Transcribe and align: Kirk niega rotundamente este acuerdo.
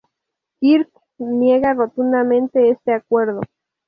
Kirk 0.59 0.89
niega 1.37 1.73
rotundamente 1.75 2.71
este 2.71 2.91
acuerdo. 2.91 3.41